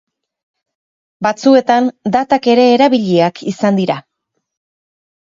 Batzuetan 1.27 1.89
datak 2.15 2.49
ere 2.53 2.63
erabiliak 2.79 3.43
izan 3.53 3.79
dira. 3.81 3.99